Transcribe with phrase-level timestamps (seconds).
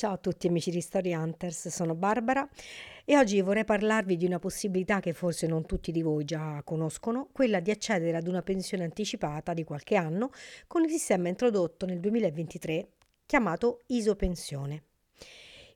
[0.00, 2.48] Ciao a tutti amici di Story Hunters, sono Barbara
[3.04, 7.28] e oggi vorrei parlarvi di una possibilità che forse non tutti di voi già conoscono,
[7.32, 10.30] quella di accedere ad una pensione anticipata di qualche anno
[10.66, 12.88] con il sistema introdotto nel 2023
[13.26, 14.84] chiamato Isopensione.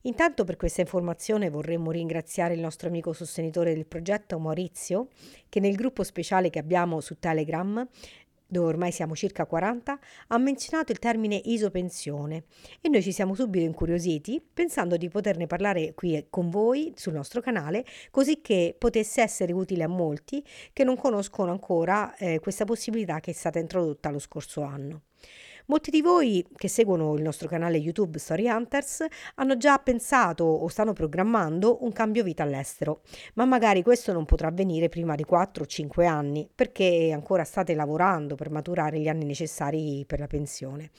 [0.07, 5.09] Intanto per questa informazione vorremmo ringraziare il nostro amico sostenitore del progetto Maurizio,
[5.49, 7.87] che nel gruppo speciale che abbiamo su Telegram
[8.55, 12.45] dove ormai siamo circa 40, ha menzionato il termine isopensione
[12.81, 17.41] e noi ci siamo subito incuriositi pensando di poterne parlare qui con voi sul nostro
[17.41, 23.19] canale così che potesse essere utile a molti che non conoscono ancora eh, questa possibilità
[23.19, 25.03] che è stata introdotta lo scorso anno.
[25.67, 30.69] Molti di voi che seguono il nostro canale YouTube Story Hunters hanno già pensato o
[30.69, 33.01] stanno programmando un cambio vita all'estero,
[33.35, 37.75] ma magari questo non potrà avvenire prima di 4 o 5 anni perché ancora state
[37.75, 40.91] lavorando per maturare gli anni necessari per la pensione.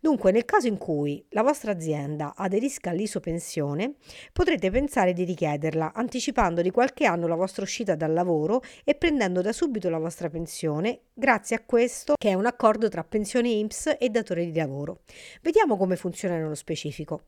[0.00, 3.94] Dunque, nel caso in cui la vostra azienda aderisca all'isopensione,
[4.32, 9.40] potrete pensare di richiederla anticipando di qualche anno la vostra uscita dal lavoro e prendendo
[9.40, 13.96] da subito la vostra pensione grazie a questo che è un accordo tra pensione IMSS
[14.00, 15.02] e datore di lavoro.
[15.42, 17.24] Vediamo come funziona nello specifico.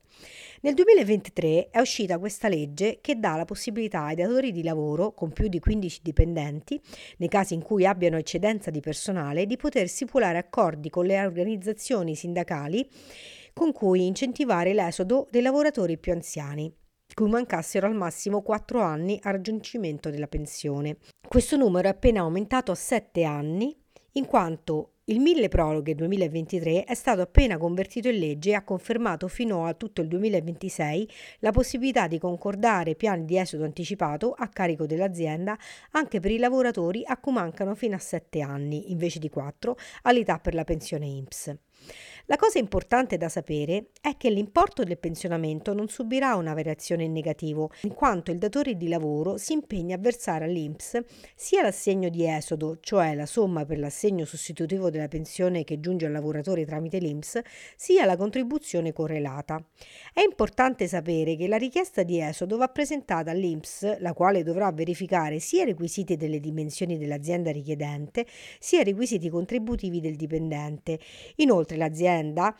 [0.62, 5.32] Nel 2023 è uscita questa legge che dà la possibilità ai datori di lavoro con
[5.32, 6.80] più di 15 dipendenti,
[7.18, 12.14] nei casi in cui abbiano eccedenza di personale, di poter stipulare accordi con le organizzazioni
[12.14, 12.88] sindacali
[13.52, 16.74] con cui incentivare l'esodo dei lavoratori più anziani
[17.14, 20.96] cui mancassero al massimo 4 anni al raggiungimento della pensione.
[21.26, 23.76] Questo numero è appena aumentato a 7 anni
[24.12, 29.26] in quanto il mille proroghe 2023 è stato appena convertito in legge e ha confermato
[29.26, 34.86] fino a tutto il 2026 la possibilità di concordare piani di esodo anticipato a carico
[34.86, 35.58] dell'azienda
[35.90, 40.38] anche per i lavoratori a cui mancano fino a 7 anni, invece di 4, all'età
[40.38, 41.56] per la pensione INPS.
[42.26, 47.12] La cosa importante da sapere è che l'importo del pensionamento non subirà una variazione in
[47.12, 51.02] negativo, in quanto il datore di lavoro si impegna a versare all'INPS
[51.34, 56.12] sia l'assegno di esodo, cioè la somma per l'assegno sostitutivo della pensione che giunge al
[56.12, 57.40] lavoratore tramite l'INPS,
[57.76, 59.62] sia la contribuzione correlata.
[60.14, 65.40] È importante sapere che la richiesta di esodo va presentata all'INPS, la quale dovrà verificare
[65.40, 68.26] sia i requisiti delle dimensioni dell'azienda richiedente,
[68.60, 71.00] sia i requisiti contributivi del dipendente.
[71.36, 72.56] Inoltre l'azienda l'azienda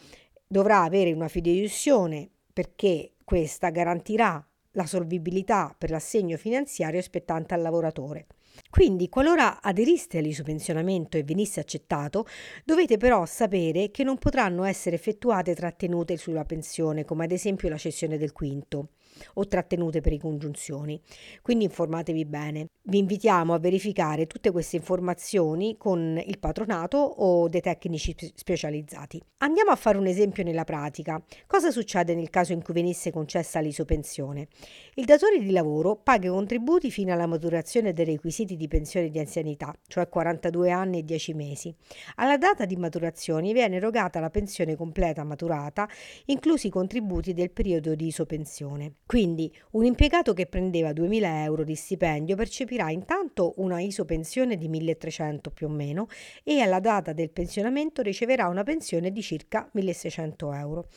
[0.46, 8.26] dovrà avere una fideiussione perché questa garantirà la solvibilità per l'assegno finanziario spettante al lavoratore.
[8.68, 12.26] Quindi, qualora aderiste all'isopensionamento e venisse accettato,
[12.64, 17.78] dovete però sapere che non potranno essere effettuate trattenute sulla pensione, come ad esempio la
[17.78, 18.90] cessione del quinto
[19.34, 21.00] o trattenute per i congiunzioni.
[21.42, 22.66] Quindi informatevi bene.
[22.84, 29.22] Vi invitiamo a verificare tutte queste informazioni con il patronato o dei tecnici specializzati.
[29.38, 31.22] Andiamo a fare un esempio nella pratica.
[31.46, 34.48] Cosa succede nel caso in cui venisse concessa l'isopensione?
[34.94, 39.18] Il datore di lavoro paga i contributi fino alla maturazione dei requisiti di pensione di
[39.18, 41.74] anzianità, cioè 42 anni e 10 mesi.
[42.16, 45.88] Alla data di maturazione viene erogata la pensione completa maturata,
[46.26, 48.94] inclusi i contributi del periodo di isopensione.
[49.04, 55.52] Quindi un impiegato che prendeva 2.000 euro di stipendio percepirà intanto una isopensione di 1.300
[55.52, 56.06] più o meno
[56.42, 60.88] e alla data del pensionamento riceverà una pensione di circa 1.600 euro.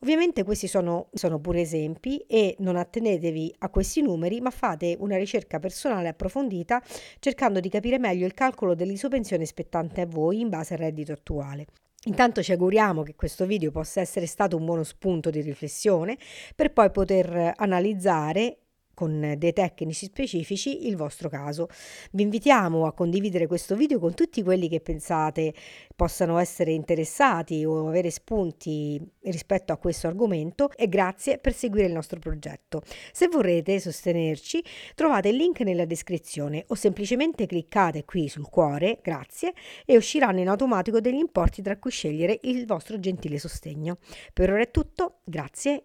[0.00, 5.16] Ovviamente questi sono, sono pure esempi e non attenetevi a questi numeri ma fate una
[5.16, 6.82] ricerca personale approfondita
[7.20, 11.66] cercando di capire meglio il calcolo dell'isopensione spettante a voi in base al reddito attuale.
[12.06, 16.18] Intanto ci auguriamo che questo video possa essere stato un buono spunto di riflessione
[16.56, 18.61] per poi poter analizzare
[18.94, 21.68] con dei tecnici specifici il vostro caso.
[22.12, 25.54] Vi invitiamo a condividere questo video con tutti quelli che pensate
[25.94, 31.92] possano essere interessati o avere spunti rispetto a questo argomento e grazie per seguire il
[31.92, 32.82] nostro progetto.
[33.12, 34.62] Se vorrete sostenerci
[34.94, 39.52] trovate il link nella descrizione o semplicemente cliccate qui sul cuore, grazie,
[39.84, 43.98] e usciranno in automatico degli importi tra cui scegliere il vostro gentile sostegno.
[44.32, 45.84] Per ora è tutto, grazie